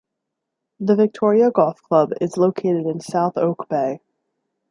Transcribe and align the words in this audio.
The 0.79 0.95
Victoria 0.95 1.51
Golf 1.51 1.83
Club 1.83 2.11
is 2.21 2.35
located 2.35 2.87
in 2.87 3.01
South 3.01 3.33
Oak 3.37 3.69
Bay. 3.69 3.99